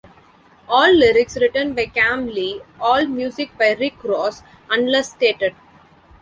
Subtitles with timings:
[0.67, 5.53] All lyrics written by Kam Lee, all music by Rick Rozz, unless stated.